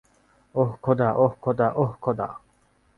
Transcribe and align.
ওহ 0.55 0.71
খোদা, 0.83 1.09
ওহ 1.15 1.33
খোদা, 1.43 1.67
ওহ 1.75 1.91
খোদা! 2.03 2.27